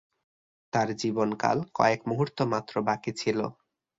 তার 0.73 0.89
জীবনকাল 1.01 1.57
কয়েক 1.77 2.01
মুহুর্ত 2.09 2.37
মাত্র 2.53 2.73
বাকি 2.87 3.11
ছিল। 3.17 3.39